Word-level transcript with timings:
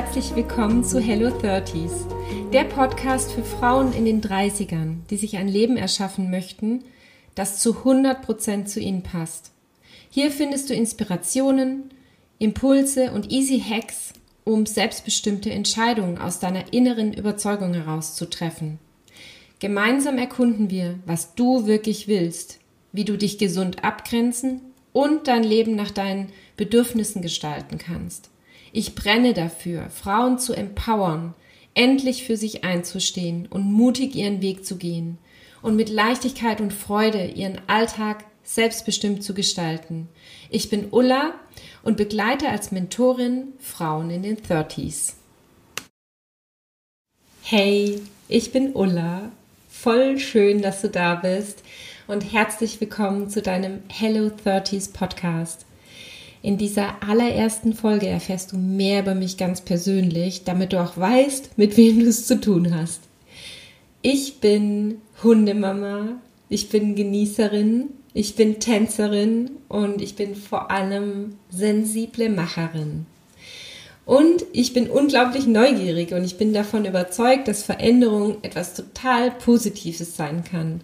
herzlich 0.00 0.34
willkommen 0.34 0.82
zu 0.84 1.00
Hello 1.00 1.28
30s, 1.28 2.06
der 2.52 2.64
Podcast 2.64 3.32
für 3.32 3.42
Frauen 3.42 3.92
in 3.92 4.04
den 4.04 4.20
30ern, 4.20 4.98
die 5.10 5.16
sich 5.16 5.36
ein 5.36 5.48
Leben 5.48 5.76
erschaffen 5.76 6.30
möchten, 6.30 6.84
das 7.34 7.58
zu 7.58 7.72
100% 7.84 8.64
zu 8.64 8.80
ihnen 8.80 9.02
passt. 9.02 9.52
Hier 10.08 10.30
findest 10.30 10.70
du 10.70 10.74
Inspirationen, 10.74 11.90
Impulse 12.38 13.12
und 13.12 13.30
easy 13.30 13.60
Hacks, 13.60 14.12
um 14.44 14.66
selbstbestimmte 14.66 15.50
Entscheidungen 15.50 16.18
aus 16.18 16.40
deiner 16.40 16.72
inneren 16.72 17.12
Überzeugung 17.12 17.74
herauszutreffen. 17.74 18.78
Gemeinsam 19.58 20.18
erkunden 20.18 20.70
wir, 20.70 20.98
was 21.04 21.34
du 21.34 21.66
wirklich 21.66 22.08
willst, 22.08 22.58
wie 22.92 23.04
du 23.04 23.18
dich 23.18 23.38
gesund 23.38 23.84
abgrenzen 23.84 24.62
und 24.92 25.28
dein 25.28 25.44
Leben 25.44 25.76
nach 25.76 25.90
deinen 25.90 26.28
Bedürfnissen 26.56 27.22
gestalten 27.22 27.78
kannst. 27.78 28.30
Ich 28.72 28.94
brenne 28.94 29.34
dafür, 29.34 29.90
Frauen 29.90 30.38
zu 30.38 30.54
empowern, 30.54 31.34
endlich 31.74 32.24
für 32.24 32.36
sich 32.36 32.64
einzustehen 32.64 33.46
und 33.46 33.72
mutig 33.72 34.14
ihren 34.14 34.42
Weg 34.42 34.64
zu 34.64 34.76
gehen 34.76 35.18
und 35.62 35.76
mit 35.76 35.88
Leichtigkeit 35.88 36.60
und 36.60 36.72
Freude 36.72 37.24
ihren 37.24 37.60
Alltag 37.66 38.24
selbstbestimmt 38.44 39.22
zu 39.22 39.34
gestalten. 39.34 40.08
Ich 40.50 40.70
bin 40.70 40.88
Ulla 40.90 41.34
und 41.82 41.96
begleite 41.96 42.48
als 42.48 42.72
Mentorin 42.72 43.52
Frauen 43.58 44.10
in 44.10 44.22
den 44.22 44.36
30s. 44.36 45.14
Hey, 47.42 48.00
ich 48.28 48.52
bin 48.52 48.74
Ulla. 48.74 49.30
Voll 49.70 50.18
schön, 50.18 50.62
dass 50.62 50.82
du 50.82 50.88
da 50.88 51.14
bist 51.16 51.62
und 52.06 52.32
herzlich 52.32 52.80
willkommen 52.80 53.30
zu 53.30 53.40
deinem 53.40 53.82
Hello 53.88 54.30
30s 54.44 54.92
Podcast. 54.92 55.64
In 56.42 56.56
dieser 56.56 57.02
allerersten 57.06 57.74
Folge 57.74 58.06
erfährst 58.06 58.52
du 58.52 58.56
mehr 58.56 59.02
über 59.02 59.14
mich 59.14 59.36
ganz 59.36 59.60
persönlich, 59.60 60.44
damit 60.44 60.72
du 60.72 60.80
auch 60.80 60.96
weißt, 60.96 61.58
mit 61.58 61.76
wem 61.76 62.00
du 62.00 62.06
es 62.06 62.26
zu 62.26 62.40
tun 62.40 62.74
hast. 62.74 63.00
Ich 64.00 64.40
bin 64.40 65.02
Hundemama, 65.22 66.20
ich 66.48 66.70
bin 66.70 66.94
Genießerin, 66.94 67.90
ich 68.14 68.36
bin 68.36 68.58
Tänzerin 68.58 69.50
und 69.68 70.00
ich 70.00 70.16
bin 70.16 70.34
vor 70.34 70.70
allem 70.70 71.34
sensible 71.50 72.30
Macherin. 72.30 73.04
Und 74.06 74.46
ich 74.52 74.72
bin 74.72 74.88
unglaublich 74.88 75.46
neugierig 75.46 76.12
und 76.12 76.24
ich 76.24 76.38
bin 76.38 76.54
davon 76.54 76.86
überzeugt, 76.86 77.48
dass 77.48 77.62
Veränderung 77.62 78.38
etwas 78.42 78.74
total 78.74 79.30
Positives 79.30 80.16
sein 80.16 80.42
kann 80.42 80.80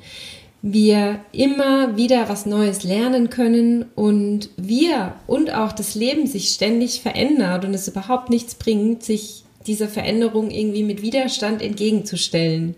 wir 0.63 1.21
immer 1.33 1.97
wieder 1.97 2.29
was 2.29 2.47
Neues 2.47 2.83
lernen 2.83 3.31
können 3.31 3.85
und 3.95 4.51
wir 4.57 5.15
und 5.27 5.53
auch 5.53 5.73
das 5.73 5.95
Leben 5.95 6.27
sich 6.27 6.49
ständig 6.49 7.01
verändert 7.01 7.65
und 7.65 7.75
es 7.75 7.89
überhaupt 7.89 8.31
nichts 8.31 8.55
bringt, 8.55 9.03
sich 9.03 9.45
dieser 9.67 9.89
Veränderung 9.89 10.51
irgendwie 10.51 10.85
mit 10.85 11.03
Widerstand 11.03 11.61
entgegenzustellen. 11.61 12.75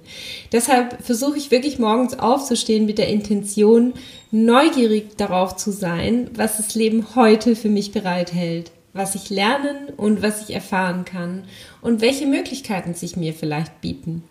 Deshalb 0.52 1.02
versuche 1.04 1.38
ich 1.38 1.50
wirklich 1.50 1.78
morgens 1.78 2.18
aufzustehen 2.18 2.86
mit 2.86 2.98
der 2.98 3.08
Intention, 3.08 3.94
neugierig 4.30 5.16
darauf 5.16 5.56
zu 5.56 5.70
sein, 5.70 6.30
was 6.34 6.56
das 6.56 6.74
Leben 6.74 7.14
heute 7.14 7.56
für 7.56 7.68
mich 7.68 7.92
bereithält, 7.92 8.70
was 8.92 9.14
ich 9.14 9.30
lernen 9.30 9.88
und 9.96 10.22
was 10.22 10.42
ich 10.42 10.54
erfahren 10.54 11.04
kann 11.04 11.44
und 11.82 12.00
welche 12.00 12.26
Möglichkeiten 12.26 12.94
sich 12.94 13.16
mir 13.16 13.34
vielleicht 13.34 13.80
bieten. 13.80 14.22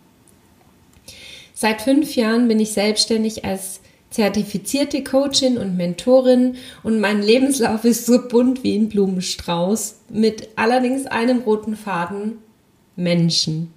Seit 1.59 1.81
fünf 1.81 2.15
Jahren 2.15 2.47
bin 2.47 2.59
ich 2.59 2.73
selbstständig 2.73 3.43
als 3.43 3.79
zertifizierte 4.11 5.03
Coachin 5.03 5.57
und 5.57 5.75
Mentorin 5.75 6.55
und 6.83 6.99
mein 6.99 7.23
Lebenslauf 7.23 7.83
ist 7.83 8.05
so 8.05 8.27
bunt 8.27 8.63
wie 8.63 8.77
ein 8.77 8.89
Blumenstrauß 8.89 10.01
mit 10.09 10.49
allerdings 10.55 11.07
einem 11.07 11.39
roten 11.39 11.75
Faden 11.75 12.37
Menschen. 12.95 13.73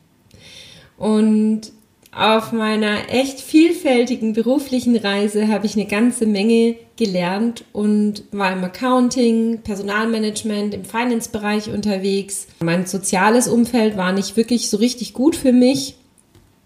Und 0.98 1.72
auf 2.12 2.52
meiner 2.52 3.08
echt 3.08 3.40
vielfältigen 3.40 4.34
beruflichen 4.34 4.96
Reise 4.96 5.48
habe 5.48 5.64
ich 5.64 5.74
eine 5.74 5.86
ganze 5.86 6.26
Menge 6.26 6.76
gelernt 6.98 7.64
und 7.72 8.24
war 8.30 8.52
im 8.52 8.62
Accounting, 8.62 9.62
Personalmanagement, 9.62 10.74
im 10.74 10.84
Finance-Bereich 10.84 11.70
unterwegs. 11.70 12.46
Mein 12.62 12.84
soziales 12.84 13.48
Umfeld 13.48 13.96
war 13.96 14.12
nicht 14.12 14.36
wirklich 14.36 14.68
so 14.68 14.76
richtig 14.76 15.14
gut 15.14 15.34
für 15.34 15.52
mich. 15.52 15.94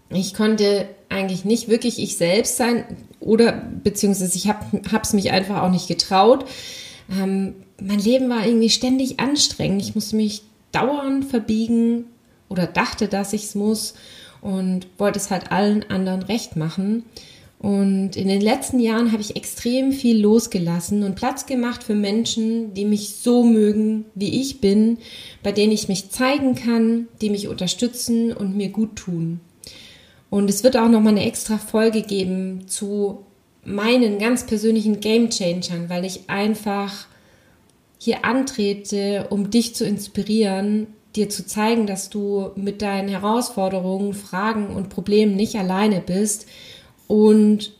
Ich 0.09 0.33
konnte 0.33 0.87
eigentlich 1.09 1.45
nicht 1.45 1.67
wirklich 1.67 1.99
ich 1.99 2.17
selbst 2.17 2.57
sein 2.57 2.85
oder 3.19 3.51
beziehungsweise 3.83 4.37
ich 4.37 4.47
habe 4.47 5.01
es 5.01 5.13
mich 5.13 5.31
einfach 5.31 5.63
auch 5.63 5.71
nicht 5.71 5.87
getraut. 5.87 6.45
Ähm, 7.11 7.55
mein 7.81 7.99
Leben 7.99 8.29
war 8.29 8.45
irgendwie 8.45 8.69
ständig 8.69 9.19
anstrengend. 9.19 9.81
Ich 9.81 9.95
musste 9.95 10.15
mich 10.15 10.43
dauernd 10.71 11.25
verbiegen 11.25 12.05
oder 12.49 12.67
dachte, 12.67 13.07
dass 13.07 13.33
ich 13.33 13.43
es 13.43 13.55
muss 13.55 13.95
und 14.41 14.87
wollte 14.97 15.19
es 15.19 15.31
halt 15.31 15.51
allen 15.51 15.89
anderen 15.89 16.23
recht 16.23 16.55
machen. 16.55 17.03
Und 17.57 18.15
in 18.15 18.27
den 18.27 18.41
letzten 18.41 18.79
Jahren 18.79 19.11
habe 19.11 19.21
ich 19.21 19.35
extrem 19.35 19.91
viel 19.91 20.21
losgelassen 20.21 21.03
und 21.03 21.15
Platz 21.15 21.45
gemacht 21.47 21.83
für 21.83 21.95
Menschen, 21.95 22.73
die 22.73 22.85
mich 22.85 23.15
so 23.15 23.43
mögen, 23.43 24.05
wie 24.13 24.39
ich 24.41 24.61
bin, 24.61 24.99
bei 25.41 25.51
denen 25.51 25.71
ich 25.71 25.87
mich 25.87 26.11
zeigen 26.11 26.53
kann, 26.53 27.07
die 27.21 27.29
mich 27.29 27.47
unterstützen 27.47 28.33
und 28.33 28.55
mir 28.55 28.69
gut 28.69 28.97
tun. 28.97 29.39
Und 30.35 30.49
es 30.49 30.65
wird 30.65 30.75
auch 30.75 30.89
nochmal 30.89 31.13
eine 31.13 31.25
extra 31.25 31.57
Folge 31.57 32.01
geben 32.01 32.67
zu 32.67 33.19
meinen 33.63 34.19
ganz 34.19 34.45
persönlichen 34.45 34.99
Game 34.99 35.29
Changern, 35.29 35.87
weil 35.87 36.03
ich 36.03 36.29
einfach 36.29 37.07
hier 37.99 38.25
antrete, 38.25 39.27
um 39.29 39.49
dich 39.49 39.75
zu 39.75 39.85
inspirieren, 39.85 40.87
dir 41.15 41.29
zu 41.29 41.45
zeigen, 41.45 41.87
dass 41.87 42.09
du 42.09 42.51
mit 42.57 42.81
deinen 42.81 43.07
Herausforderungen, 43.07 44.13
Fragen 44.13 44.75
und 44.75 44.89
Problemen 44.89 45.37
nicht 45.37 45.55
alleine 45.55 46.01
bist 46.01 46.47
und 47.07 47.71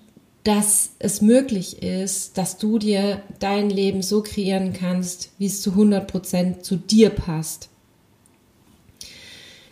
dass 0.45 0.91
es 0.99 1.21
möglich 1.21 1.83
ist, 1.83 2.37
dass 2.37 2.57
du 2.57 2.79
dir 2.79 3.21
dein 3.39 3.69
Leben 3.69 4.01
so 4.01 4.23
kreieren 4.23 4.71
kannst, 4.71 5.31
wie 5.39 5.47
es 5.47 5.61
zu 5.61 5.71
100 5.71 6.07
Prozent 6.07 6.63
zu 6.63 6.77
dir 6.77 7.09
passt 7.09 7.67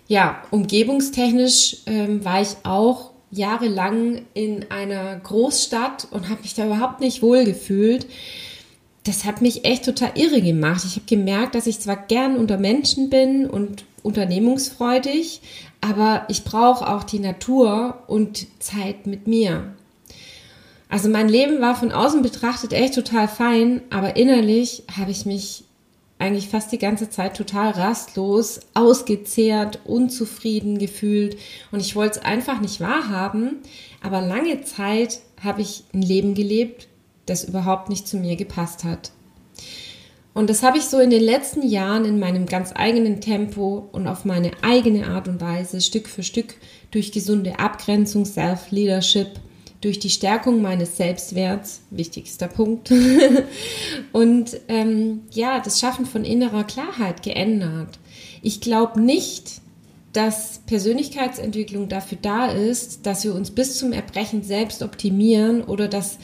ja, 0.07 0.43
umgebungstechnisch 0.51 1.77
ähm, 1.85 2.23
war 2.25 2.41
ich 2.41 2.55
auch 2.63 3.11
jahrelang 3.31 4.25
in 4.33 4.69
einer 4.69 5.17
Großstadt 5.17 6.07
und 6.11 6.29
habe 6.29 6.41
mich 6.41 6.53
da 6.53 6.65
überhaupt 6.65 6.99
nicht 6.99 7.21
wohl 7.21 7.45
gefühlt. 7.45 8.05
Das 9.05 9.25
hat 9.25 9.41
mich 9.41 9.65
echt 9.65 9.85
total 9.85 10.11
irre 10.15 10.41
gemacht. 10.41 10.83
Ich 10.85 10.95
habe 10.95 11.05
gemerkt, 11.07 11.55
dass 11.55 11.67
ich 11.67 11.79
zwar 11.79 11.97
gern 11.97 12.37
unter 12.37 12.57
Menschen 12.57 13.09
bin 13.09 13.49
und 13.49 13.85
unternehmungsfreudig, 14.03 15.41
aber 15.81 16.25
ich 16.29 16.43
brauche 16.43 16.87
auch 16.87 17.03
die 17.03 17.19
Natur 17.19 18.03
und 18.07 18.47
Zeit 18.59 19.07
mit 19.07 19.27
mir. 19.27 19.73
Also 20.89 21.09
mein 21.09 21.27
Leben 21.27 21.59
war 21.59 21.75
von 21.75 21.91
außen 21.91 22.21
betrachtet 22.21 22.71
echt 22.71 22.93
total 22.93 23.27
fein, 23.27 23.81
aber 23.89 24.15
innerlich 24.15 24.83
habe 24.95 25.11
ich 25.11 25.25
mich 25.25 25.63
eigentlich 26.19 26.49
fast 26.49 26.71
die 26.71 26.77
ganze 26.77 27.09
Zeit 27.09 27.35
total 27.35 27.71
rastlos, 27.71 28.61
ausgezehrt, 28.73 29.79
unzufrieden 29.85 30.77
gefühlt 30.77 31.37
und 31.71 31.79
ich 31.79 31.95
wollte 31.95 32.19
es 32.19 32.25
einfach 32.25 32.61
nicht 32.61 32.79
wahrhaben. 32.79 33.57
Aber 34.01 34.21
lange 34.21 34.61
Zeit 34.63 35.19
habe 35.43 35.61
ich 35.61 35.83
ein 35.93 36.01
Leben 36.01 36.33
gelebt, 36.33 36.87
das 37.25 37.43
überhaupt 37.43 37.89
nicht 37.89 38.07
zu 38.07 38.17
mir 38.17 38.35
gepasst 38.35 38.83
hat. 38.83 39.11
Und 40.33 40.49
das 40.49 40.63
habe 40.63 40.77
ich 40.77 40.85
so 40.85 40.99
in 40.99 41.11
den 41.11 41.21
letzten 41.21 41.67
Jahren 41.67 42.05
in 42.05 42.19
meinem 42.19 42.47
ganz 42.47 42.71
eigenen 42.73 43.21
Tempo 43.21 43.87
und 43.91 44.07
auf 44.07 44.25
meine 44.25 44.51
eigene 44.63 45.07
Art 45.07 45.27
und 45.27 45.39
Weise 45.41 45.79
Stück 45.79 46.07
für 46.07 46.23
Stück 46.23 46.55
durch 46.89 47.11
gesunde 47.11 47.59
Abgrenzung, 47.59 48.25
Self-Leadership, 48.25 49.39
durch 49.83 49.99
die 49.99 50.09
Stärkung 50.09 50.61
meines 50.61 50.95
Selbstwerts, 50.95 51.81
wichtigster 51.89 52.47
Punkt, 52.47 52.91
und 54.13 54.57
ähm, 54.69 55.23
ja, 55.31 55.59
das 55.59 55.79
Schaffen 55.79 56.05
von 56.05 56.23
innerer 56.23 56.63
Klarheit 56.63 57.21
geändert. 57.21 57.99
Ich 58.41 58.61
glaube 58.61 59.01
nicht, 59.01 59.61
dass 60.13 60.61
Persönlichkeitsentwicklung 60.67 61.89
dafür 61.89 62.17
da 62.21 62.47
ist, 62.47 63.05
dass 63.05 63.25
wir 63.25 63.35
uns 63.35 63.51
bis 63.51 63.77
zum 63.77 63.91
Erbrechen 63.91 64.43
selbst 64.43 64.83
optimieren 64.83 65.63
oder 65.63 65.87
dass 65.87 66.17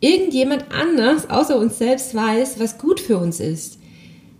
irgendjemand 0.00 0.72
anders 0.72 1.30
außer 1.30 1.58
uns 1.58 1.78
selbst 1.78 2.14
weiß, 2.14 2.58
was 2.58 2.78
gut 2.78 2.98
für 2.98 3.18
uns 3.18 3.38
ist. 3.38 3.78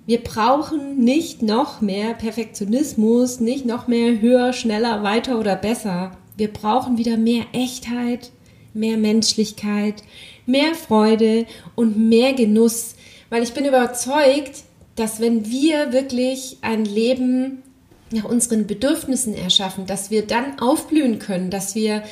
Wir 0.06 0.19
brauchen 0.19 1.05
nicht 1.05 1.43
noch 1.43 1.81
mehr 1.81 2.14
Perfektionismus, 2.14 3.40
nicht 3.40 3.66
noch 3.66 3.88
mehr 3.88 4.20
höher, 4.20 4.52
schneller, 4.52 5.02
weiter 5.02 5.38
oder 5.38 5.55
besser. 5.55 6.12
Wir 6.37 6.50
brauchen 6.50 6.96
wieder 6.96 7.19
mehr 7.19 7.44
Echtheit, 7.52 8.31
mehr 8.75 8.97
Menschlichkeit, 8.97 10.03
mehr 10.47 10.75
Freude 10.75 11.47
und 11.75 11.97
mehr 11.97 12.32
Genuss, 12.32 12.94
weil 13.31 13.43
ich 13.43 13.53
bin 13.53 13.65
überzeugt, 13.65 14.62
dass 14.97 15.20
wenn 15.20 15.49
wir 15.49 15.93
wirklich 15.93 16.59
ein 16.62 16.85
Leben 16.85 17.62
nach 18.11 18.25
unseren 18.25 18.67
Bedürfnissen 18.67 19.35
erschaffen, 19.35 19.87
dass 19.87 20.11
wir 20.11 20.26
dann 20.26 20.59
aufblühen 20.59 21.19
können, 21.19 21.50
dass 21.50 21.75
wir 21.75 22.03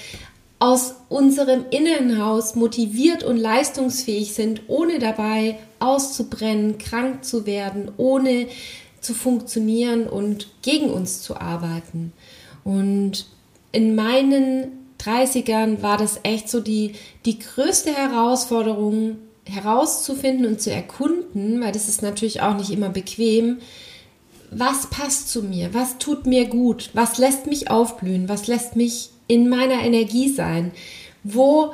aus 0.58 0.94
unserem 1.08 1.66
Innenhaus 1.70 2.54
motiviert 2.54 3.22
und 3.24 3.36
leistungsfähig 3.36 4.32
sind, 4.32 4.62
ohne 4.68 4.98
dabei 4.98 5.58
auszubrennen, 5.80 6.78
krank 6.78 7.24
zu 7.24 7.44
werden, 7.44 7.90
ohne 7.98 8.46
zu 9.00 9.14
funktionieren 9.14 10.06
und 10.06 10.48
gegen 10.62 10.90
uns 10.90 11.20
zu 11.22 11.36
arbeiten. 11.36 12.12
Und 12.64 13.26
in 13.72 13.94
meinen 13.94 14.85
30ern 15.06 15.82
war 15.82 15.96
das 15.96 16.20
echt 16.22 16.48
so 16.48 16.60
die, 16.60 16.92
die 17.24 17.38
größte 17.38 17.94
Herausforderung 17.94 19.18
herauszufinden 19.44 20.46
und 20.46 20.60
zu 20.60 20.72
erkunden, 20.72 21.60
weil 21.60 21.72
das 21.72 21.88
ist 21.88 22.02
natürlich 22.02 22.42
auch 22.42 22.56
nicht 22.56 22.70
immer 22.70 22.88
bequem, 22.88 23.58
was 24.50 24.88
passt 24.90 25.30
zu 25.30 25.42
mir, 25.42 25.74
was 25.74 25.98
tut 25.98 26.26
mir 26.26 26.46
gut, 26.46 26.90
was 26.92 27.18
lässt 27.18 27.46
mich 27.46 27.70
aufblühen, 27.70 28.28
was 28.28 28.46
lässt 28.46 28.76
mich 28.76 29.10
in 29.28 29.48
meiner 29.48 29.82
Energie 29.82 30.28
sein, 30.28 30.72
wo 31.24 31.72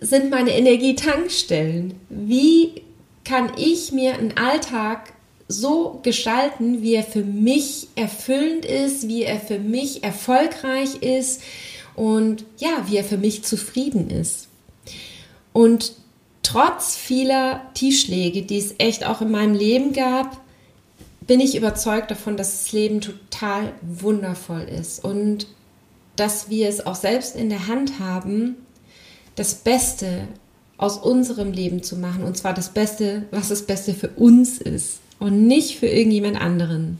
sind 0.00 0.30
meine 0.30 0.56
Energietankstellen, 0.56 1.94
wie 2.08 2.82
kann 3.24 3.52
ich 3.56 3.92
mir 3.92 4.14
einen 4.14 4.36
Alltag 4.36 5.12
so 5.48 6.00
gestalten, 6.02 6.82
wie 6.82 6.94
er 6.94 7.02
für 7.02 7.24
mich 7.24 7.88
erfüllend 7.96 8.64
ist, 8.64 9.08
wie 9.08 9.24
er 9.24 9.40
für 9.40 9.58
mich 9.58 10.04
erfolgreich 10.04 11.02
ist 11.02 11.42
und 12.00 12.46
ja, 12.56 12.86
wie 12.86 12.96
er 12.96 13.04
für 13.04 13.18
mich 13.18 13.44
zufrieden 13.44 14.08
ist. 14.08 14.48
Und 15.52 15.92
trotz 16.42 16.96
vieler 16.96 17.60
Tiefschläge, 17.74 18.40
die 18.40 18.56
es 18.56 18.74
echt 18.78 19.04
auch 19.04 19.20
in 19.20 19.30
meinem 19.30 19.54
Leben 19.54 19.92
gab, 19.92 20.40
bin 21.20 21.40
ich 21.40 21.54
überzeugt 21.54 22.10
davon, 22.10 22.38
dass 22.38 22.52
das 22.52 22.72
Leben 22.72 23.02
total 23.02 23.74
wundervoll 23.82 24.62
ist 24.62 25.04
und 25.04 25.46
dass 26.16 26.48
wir 26.48 26.70
es 26.70 26.86
auch 26.86 26.94
selbst 26.94 27.36
in 27.36 27.50
der 27.50 27.66
Hand 27.66 27.98
haben, 27.98 28.56
das 29.34 29.56
Beste 29.56 30.26
aus 30.78 30.96
unserem 30.96 31.52
Leben 31.52 31.82
zu 31.82 31.96
machen. 31.96 32.24
Und 32.24 32.34
zwar 32.34 32.54
das 32.54 32.70
Beste, 32.70 33.26
was 33.30 33.50
das 33.50 33.66
Beste 33.66 33.92
für 33.92 34.08
uns 34.08 34.56
ist 34.56 35.00
und 35.18 35.46
nicht 35.46 35.78
für 35.78 35.86
irgendjemand 35.86 36.40
anderen. 36.40 36.98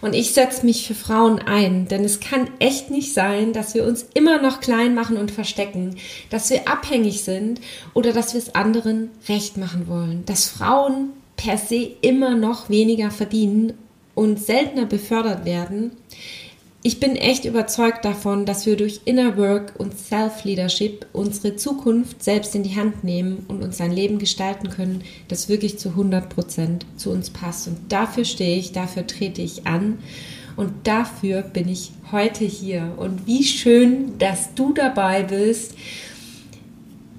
Und 0.00 0.14
ich 0.14 0.32
setze 0.32 0.64
mich 0.66 0.86
für 0.86 0.94
Frauen 0.94 1.38
ein, 1.38 1.88
denn 1.88 2.04
es 2.04 2.20
kann 2.20 2.48
echt 2.58 2.90
nicht 2.90 3.14
sein, 3.14 3.52
dass 3.52 3.74
wir 3.74 3.84
uns 3.84 4.06
immer 4.14 4.40
noch 4.40 4.60
klein 4.60 4.94
machen 4.94 5.16
und 5.16 5.30
verstecken, 5.30 5.96
dass 6.30 6.50
wir 6.50 6.68
abhängig 6.68 7.24
sind 7.24 7.60
oder 7.94 8.12
dass 8.12 8.34
wir 8.34 8.40
es 8.40 8.54
anderen 8.54 9.10
recht 9.28 9.56
machen 9.56 9.88
wollen, 9.88 10.24
dass 10.26 10.48
Frauen 10.48 11.10
per 11.36 11.58
se 11.58 11.90
immer 12.00 12.34
noch 12.34 12.68
weniger 12.68 13.10
verdienen 13.10 13.74
und 14.14 14.40
seltener 14.40 14.86
befördert 14.86 15.44
werden. 15.44 15.92
Ich 16.86 17.00
bin 17.00 17.16
echt 17.16 17.44
überzeugt 17.44 18.04
davon, 18.04 18.46
dass 18.46 18.64
wir 18.64 18.76
durch 18.76 19.00
Inner 19.06 19.36
Work 19.36 19.72
und 19.76 19.98
Self-Leadership 19.98 21.04
unsere 21.12 21.56
Zukunft 21.56 22.22
selbst 22.22 22.54
in 22.54 22.62
die 22.62 22.76
Hand 22.76 23.02
nehmen 23.02 23.44
und 23.48 23.64
uns 23.64 23.80
ein 23.80 23.90
Leben 23.90 24.20
gestalten 24.20 24.70
können, 24.70 25.02
das 25.26 25.48
wirklich 25.48 25.80
zu 25.80 25.88
100 25.88 26.28
Prozent 26.28 26.86
zu 26.96 27.10
uns 27.10 27.30
passt. 27.30 27.66
Und 27.66 27.90
dafür 27.90 28.24
stehe 28.24 28.56
ich, 28.56 28.70
dafür 28.70 29.04
trete 29.04 29.42
ich 29.42 29.66
an 29.66 29.98
und 30.54 30.70
dafür 30.84 31.42
bin 31.42 31.68
ich 31.68 31.90
heute 32.12 32.44
hier. 32.44 32.92
Und 32.98 33.26
wie 33.26 33.42
schön, 33.42 34.16
dass 34.20 34.54
du 34.54 34.72
dabei 34.72 35.24
bist 35.24 35.74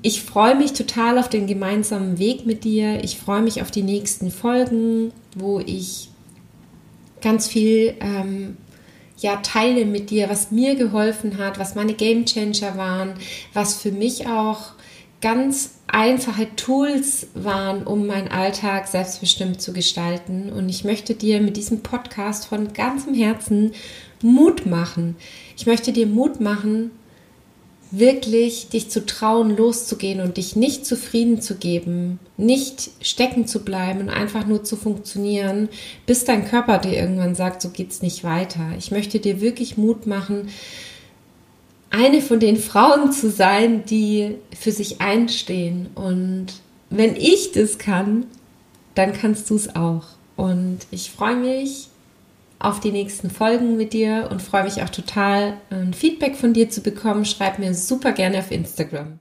ich 0.01 0.21
freue 0.21 0.55
mich 0.55 0.71
total 0.71 1.17
auf 1.17 1.27
den 1.27 1.47
gemeinsamen 1.47 2.19
Weg 2.19 2.45
mit 2.45 2.63
dir. 2.63 3.03
Ich 3.03 3.17
freue 3.17 3.41
mich 3.41 3.61
auf 3.61 3.71
die 3.71 3.83
nächsten 3.83 4.31
Folgen, 4.31 5.11
wo 5.35 5.59
ich 5.59 6.09
ganz 7.19 7.47
viel 7.47 7.95
ähm, 7.99 8.55
ja, 9.17 9.37
teile 9.37 9.85
mit 9.85 10.09
dir, 10.09 10.29
was 10.29 10.51
mir 10.51 10.75
geholfen 10.75 11.37
hat, 11.37 11.59
was 11.59 11.75
meine 11.75 11.93
Game 11.93 12.25
Changer 12.25 12.77
waren, 12.77 13.13
was 13.53 13.81
für 13.81 13.91
mich 13.91 14.27
auch 14.27 14.73
ganz 15.21 15.79
einfache 15.87 16.55
Tools 16.55 17.27
waren, 17.33 17.83
um 17.87 18.05
meinen 18.05 18.27
Alltag 18.27 18.87
selbstbestimmt 18.87 19.61
zu 19.61 19.73
gestalten. 19.73 20.51
Und 20.51 20.69
ich 20.69 20.83
möchte 20.83 21.15
dir 21.15 21.41
mit 21.41 21.57
diesem 21.57 21.81
Podcast 21.81 22.45
von 22.47 22.73
ganzem 22.73 23.13
Herzen 23.13 23.73
Mut 24.21 24.65
machen. 24.65 25.15
Ich 25.55 25.65
möchte 25.65 25.91
dir 25.91 26.07
Mut 26.07 26.39
machen, 26.39 26.91
wirklich 27.91 28.69
dich 28.69 28.89
zu 28.89 29.05
trauen, 29.05 29.55
loszugehen 29.55 30.21
und 30.21 30.37
dich 30.37 30.55
nicht 30.55 30.85
zufrieden 30.85 31.41
zu 31.41 31.55
geben, 31.55 32.19
nicht 32.35 32.89
stecken 33.01 33.47
zu 33.47 33.63
bleiben 33.63 34.01
und 34.01 34.09
einfach 34.09 34.45
nur 34.45 34.63
zu 34.63 34.75
funktionieren, 34.75 35.69
bis 36.05 36.25
dein 36.25 36.47
Körper 36.47 36.79
dir 36.79 36.93
irgendwann 36.93 37.35
sagt, 37.35 37.61
so 37.61 37.69
geht's 37.69 38.01
nicht 38.01 38.23
weiter. 38.23 38.71
Ich 38.77 38.91
möchte 38.91 39.19
dir 39.19 39.41
wirklich 39.41 39.77
Mut 39.77 40.05
machen, 40.05 40.49
eine 41.89 42.21
von 42.21 42.39
den 42.39 42.57
Frauen 42.57 43.11
zu 43.11 43.29
sein, 43.29 43.85
die 43.85 44.35
für 44.57 44.71
sich 44.71 44.99
einstehen. 44.99 45.87
Und 45.95 46.47
wenn 46.89 47.15
ich 47.15 47.53
das 47.53 47.77
kann, 47.77 48.25
dann 48.95 49.13
kannst 49.13 49.49
du 49.49 49.55
es 49.55 49.75
auch. 49.75 50.03
Und 50.35 50.79
ich 50.91 51.11
freue 51.11 51.37
mich 51.37 51.87
auf 52.59 52.79
die 52.79 52.91
nächsten 52.91 53.29
Folgen 53.29 53.77
mit 53.77 53.93
dir 53.93 54.27
und 54.31 54.41
freue 54.41 54.63
mich 54.63 54.81
auch 54.81 54.89
total, 54.89 55.57
ein 55.69 55.93
Feedback 55.93 56.35
von 56.35 56.53
dir 56.53 56.69
zu 56.69 56.81
bekommen. 56.81 57.25
Schreib 57.25 57.59
mir 57.59 57.73
super 57.73 58.11
gerne 58.11 58.39
auf 58.39 58.51
Instagram. 58.51 59.19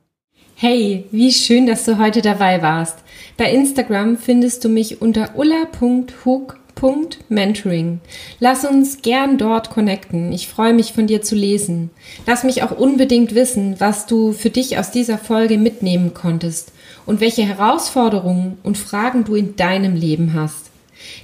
Hey, 0.58 1.04
wie 1.10 1.32
schön, 1.32 1.66
dass 1.66 1.84
du 1.84 1.98
heute 1.98 2.22
dabei 2.22 2.62
warst. 2.62 3.00
Bei 3.36 3.52
Instagram 3.52 4.16
findest 4.16 4.64
du 4.64 4.70
mich 4.70 5.02
unter 5.02 5.36
ulla.hook.mentoring. 5.36 8.00
Lass 8.40 8.64
uns 8.64 9.02
gern 9.02 9.36
dort 9.36 9.68
connecten. 9.68 10.32
Ich 10.32 10.48
freue 10.48 10.72
mich 10.72 10.94
von 10.94 11.06
dir 11.06 11.20
zu 11.20 11.34
lesen. 11.34 11.90
Lass 12.26 12.42
mich 12.42 12.62
auch 12.62 12.70
unbedingt 12.70 13.34
wissen, 13.34 13.78
was 13.80 14.06
du 14.06 14.32
für 14.32 14.48
dich 14.48 14.78
aus 14.78 14.90
dieser 14.90 15.18
Folge 15.18 15.58
mitnehmen 15.58 16.14
konntest 16.14 16.72
und 17.04 17.20
welche 17.20 17.42
Herausforderungen 17.42 18.56
und 18.62 18.78
Fragen 18.78 19.24
du 19.24 19.34
in 19.34 19.56
deinem 19.56 19.94
Leben 19.94 20.32
hast. 20.32 20.70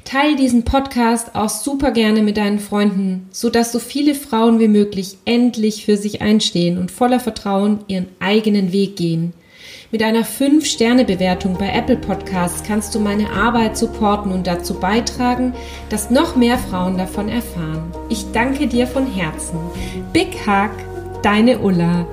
Teil 0.05 0.37
diesen 0.37 0.65
Podcast 0.65 1.35
auch 1.35 1.49
super 1.49 1.91
gerne 1.91 2.23
mit 2.23 2.37
deinen 2.37 2.59
Freunden, 2.59 3.29
sodass 3.31 3.73
so 3.73 3.79
viele 3.79 4.15
Frauen 4.15 4.59
wie 4.59 4.69
möglich 4.69 5.19
endlich 5.25 5.85
für 5.85 5.97
sich 5.97 6.23
einstehen 6.23 6.79
und 6.79 6.91
voller 6.91 7.21
Vertrauen 7.21 7.81
ihren 7.89 8.09
eigenen 8.21 8.73
Weg 8.73 8.97
gehen. 8.97 9.33
Mit 9.91 10.03
einer 10.03 10.25
5-Sterne-Bewertung 10.25 11.59
bei 11.59 11.69
Apple 11.69 11.97
Podcasts 11.99 12.63
kannst 12.67 12.95
du 12.95 13.01
meine 13.01 13.31
Arbeit 13.31 13.77
supporten 13.77 14.33
und 14.33 14.47
dazu 14.47 14.75
beitragen, 14.81 15.53
dass 15.91 16.11
noch 16.11 16.35
mehr 16.35 16.57
Frauen 16.57 16.97
davon 16.97 17.29
erfahren. 17.29 17.93
Ich 18.09 18.25
danke 18.33 18.67
dir 18.67 18.87
von 18.87 19.07
Herzen. 19.07 19.59
Big 20.15 20.47
Hug, 20.47 20.71
deine 21.23 21.59
Ulla. 21.59 22.07